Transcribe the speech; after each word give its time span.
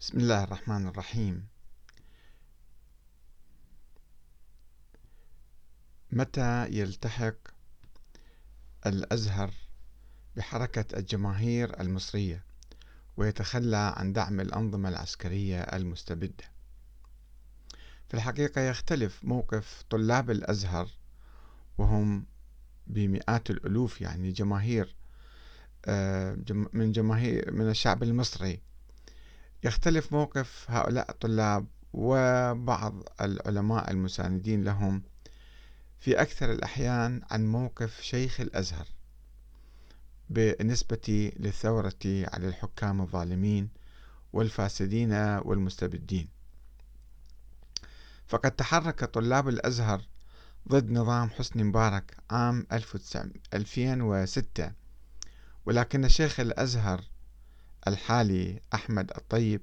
بسم 0.00 0.18
الله 0.18 0.44
الرحمن 0.44 0.86
الرحيم. 0.86 1.46
متى 6.12 6.66
يلتحق 6.70 7.34
الأزهر 8.86 9.50
بحركة 10.36 10.98
الجماهير 10.98 11.80
المصرية 11.80 12.44
ويتخلى 13.16 13.94
عن 13.96 14.12
دعم 14.12 14.40
الأنظمة 14.40 14.88
العسكرية 14.88 15.60
المستبدة؟ 15.60 16.44
في 18.08 18.14
الحقيقة 18.14 18.60
يختلف 18.60 19.24
موقف 19.24 19.84
طلاب 19.90 20.30
الأزهر 20.30 20.88
وهم 21.78 22.26
بمئات 22.86 23.50
الألوف 23.50 24.00
يعني 24.00 24.32
جماهير 24.32 24.96
آه، 25.84 26.38
من 26.72 26.92
جماهير 26.92 27.52
من 27.52 27.70
الشعب 27.70 28.02
المصري 28.02 28.69
يختلف 29.64 30.12
موقف 30.12 30.66
هؤلاء 30.68 31.10
الطلاب 31.10 31.66
وبعض 31.92 33.02
العلماء 33.20 33.90
المساندين 33.90 34.64
لهم 34.64 35.02
في 36.00 36.22
أكثر 36.22 36.52
الأحيان 36.52 37.22
عن 37.30 37.46
موقف 37.46 38.00
شيخ 38.00 38.40
الأزهر 38.40 38.86
بالنسبة 40.30 41.32
للثورة 41.36 41.98
على 42.04 42.48
الحكام 42.48 43.00
الظالمين 43.00 43.68
والفاسدين 44.32 45.12
والمستبدين. 45.44 46.28
فقد 48.26 48.50
تحرك 48.50 49.04
طلاب 49.04 49.48
الأزهر 49.48 50.02
ضد 50.68 50.90
نظام 50.90 51.30
حسني 51.30 51.64
مبارك 51.64 52.16
عام 52.30 52.66
2006 53.54 54.72
ولكن 55.66 56.08
شيخ 56.08 56.40
الأزهر 56.40 57.09
الحالي 57.88 58.60
أحمد 58.74 59.10
الطيب 59.10 59.62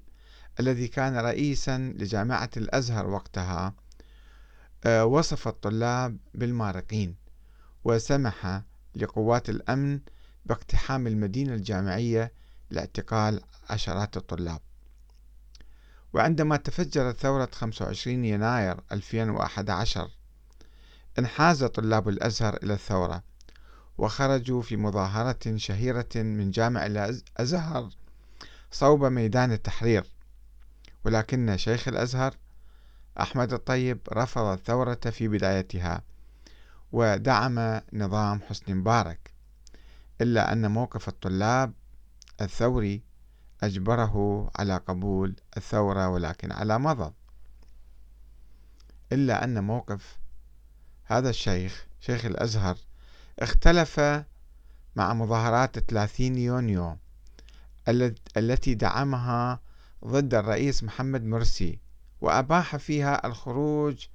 الذي 0.60 0.88
كان 0.88 1.18
رئيسا 1.18 1.78
لجامعة 1.78 2.50
الأزهر 2.58 3.08
وقتها 3.08 3.74
آه، 4.86 5.06
وصف 5.06 5.48
الطلاب 5.48 6.18
بالمارقين 6.34 7.16
وسمح 7.84 8.62
لقوات 8.96 9.50
الأمن 9.50 10.00
باقتحام 10.46 11.08
المدينة 11.08 11.54
الجامعية 11.54 12.32
لاعتقال 12.70 13.42
عشرات 13.70 14.18
الطلاب. 14.18 14.60
وعندما 16.14 16.58
تفجرت 16.58 17.18
ثورة 17.18 17.50
25 17.54 18.26
يناير 18.26 18.80
2011 18.92 20.12
انحاز 21.20 21.64
طلاب 21.64 22.10
الأزهر 22.10 22.58
إلى 22.64 22.74
الثورة 22.74 23.24
وخرجوا 23.98 24.62
في 24.62 24.78
مظاهرة 24.78 25.56
شهيرة 25.56 26.10
من 26.16 26.52
جامع 26.52 26.86
الأزهر. 26.86 27.90
صوب 28.72 29.06
ميدان 29.06 29.52
التحرير. 29.52 30.04
ولكن 31.06 31.58
شيخ 31.58 31.88
الأزهر 31.88 32.36
أحمد 33.22 33.54
الطيب 33.54 34.00
رفض 34.14 34.42
الثورة 34.42 34.94
في 34.96 35.28
بدايتها 35.28 36.02
ودعم 36.92 37.82
نظام 37.94 38.42
حسني 38.42 38.76
مبارك 38.76 39.32
إلا 40.22 40.54
أن 40.54 40.72
موقف 40.72 41.08
الطلاب 41.08 41.74
الثوري 42.42 43.02
أجبره 43.64 44.50
على 44.60 44.78
قبول 44.78 45.36
الثورة 45.58 46.10
ولكن 46.10 46.52
على 46.52 46.80
مضض. 46.80 47.14
إلا 49.12 49.44
أن 49.44 49.64
موقف 49.64 50.18
هذا 51.06 51.30
الشيخ 51.30 51.86
شيخ 52.00 52.26
الأزهر 52.26 52.78
اختلف 53.40 54.00
مع 54.96 55.14
مظاهرات 55.14 55.80
30 55.80 56.38
يونيو 56.38 56.98
التي 58.38 58.74
دعمها 58.74 59.60
ضد 60.06 60.34
الرئيس 60.34 60.84
محمد 60.84 61.24
مرسي 61.24 61.80
وأباح 62.22 62.76
فيها 62.76 63.28
الخروج 63.28 64.08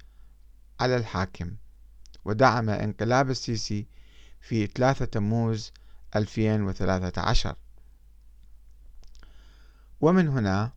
على 0.79 0.95
الحاكم 0.95 1.55
ودعم 2.25 2.69
انقلاب 2.69 3.29
السيسي 3.29 3.87
في 4.41 4.67
3 4.67 5.05
تموز 5.05 5.71
2013 6.15 7.55
ومن 10.01 10.27
هنا 10.27 10.71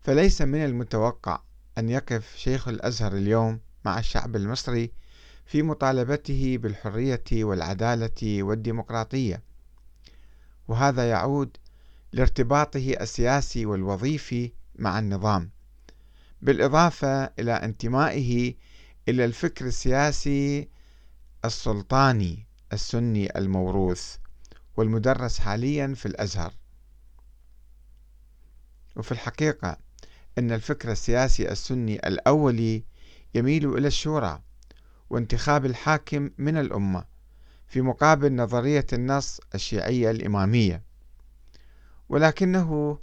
فليس 0.00 0.42
من 0.42 0.64
المتوقع 0.64 1.40
أن 1.78 1.88
يقف 1.88 2.36
شيخ 2.36 2.68
الأزهر 2.68 3.12
اليوم 3.12 3.60
مع 3.84 3.98
الشعب 3.98 4.36
المصري 4.36 4.92
في 5.46 5.62
مطالبته 5.62 6.58
بالحرية 6.58 7.24
والعدالة 7.32 8.42
والديمقراطية 8.42 9.42
وهذا 10.68 11.10
يعود 11.10 11.56
لارتباطه 12.14 12.96
السياسي 13.00 13.66
والوظيفي 13.66 14.52
مع 14.74 14.98
النظام 14.98 15.50
بالإضافة 16.42 17.24
إلى 17.24 17.52
انتمائه 17.52 18.54
إلى 19.08 19.24
الفكر 19.24 19.66
السياسي 19.66 20.68
السلطاني 21.44 22.46
السني 22.72 23.38
الموروث 23.38 24.16
والمدرس 24.76 25.38
حاليا 25.38 25.94
في 25.96 26.06
الأزهر. 26.06 26.52
وفي 28.96 29.12
الحقيقة 29.12 29.76
أن 30.38 30.52
الفكر 30.52 30.92
السياسي 30.92 31.52
السني 31.52 32.08
الأولي 32.08 32.84
يميل 33.34 33.78
إلى 33.78 33.86
الشورى 33.86 34.42
وانتخاب 35.10 35.66
الحاكم 35.66 36.30
من 36.38 36.56
الأمة 36.56 37.04
في 37.66 37.80
مقابل 37.82 38.36
نظرية 38.36 38.86
النص 38.92 39.40
الشيعية 39.54 40.10
الإمامية. 40.10 40.93
ولكنه 42.08 42.98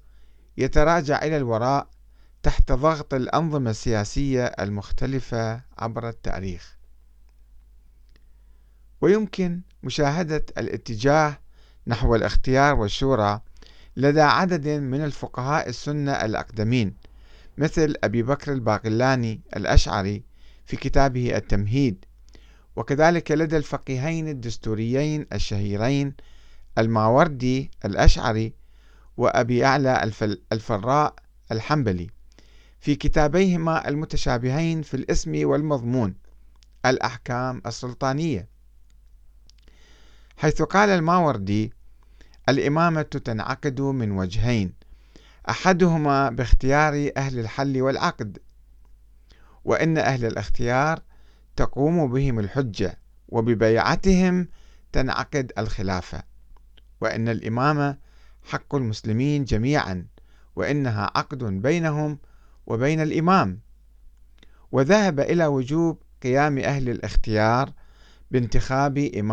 يتراجع 0.58 1.24
إلى 1.24 1.38
الوراء 1.38 1.88
تحت 2.44 2.72
ضغط 2.72 3.14
الأنظمة 3.14 3.70
السياسية 3.70 4.46
المختلفة 4.46 5.62
عبر 5.78 6.10
التاريخ. 6.10 6.78
ويمكن 9.02 9.62
مشاهدة 9.84 10.46
الاتجاه 10.58 11.40
نحو 11.88 12.16
الاختيار 12.16 12.76
والشورى 12.76 13.42
لدى 13.98 14.22
عدد 14.22 14.68
من 14.68 15.04
الفقهاء 15.04 15.70
السنة 15.70 16.12
الأقدمين 16.12 16.94
مثل 17.58 17.96
أبي 18.04 18.24
بكر 18.24 18.54
الباقلاني 18.54 19.42
الأشعري 19.56 20.24
في 20.66 20.78
كتابه 20.78 21.38
التمهيد 21.38 22.06
وكذلك 22.76 23.32
لدى 23.32 23.58
الفقيهين 23.58 24.28
الدستوريين 24.28 25.26
الشهيرين 25.34 26.14
الماوردي 26.78 27.72
الأشعري 27.86 28.54
وأبي 29.22 29.66
أعلى 29.66 30.12
الفراء 30.52 31.16
الحنبلي. 31.52 32.10
في 32.80 32.96
كتابيهما 32.96 33.88
المتشابهين 33.88 34.82
في 34.82 34.94
الاسم 34.94 35.48
والمضمون 35.48 36.16
الأحكام 36.86 37.62
السلطانية. 37.66 38.48
حيث 40.38 40.62
قال 40.62 40.90
الماوردي 40.90 41.74
الإمامة 42.50 43.02
تنعقد 43.02 43.82
من 43.82 44.12
وجهين 44.12 44.74
أحدهما 45.50 46.30
باختيار 46.30 47.12
أهل 47.18 47.40
الحل 47.40 47.82
والعقد 47.82 48.38
وإن 49.66 49.98
أهل 49.98 50.26
الاختيار 50.26 51.00
تقوم 51.56 52.12
بهم 52.12 52.40
الحجة 52.40 53.00
وببيعتهم 53.30 54.48
تنعقد 54.92 55.52
الخلافة 55.58 56.24
وإن 57.02 57.30
الإمامة 57.30 57.98
حق 58.44 58.76
المسلمين 58.76 59.44
جميعا 59.44 60.08
وإنها 60.56 61.12
عقد 61.16 61.44
بينهم 61.44 62.20
وبين 62.68 63.02
الإمام. 63.02 63.60
وذهب 64.72 65.20
إلى 65.20 65.46
وجوب 65.46 66.02
قيام 66.24 66.58
أهل 66.58 66.90
الاختيار 66.90 67.74
بانتخاب 68.32 68.98
إمام 68.98 69.30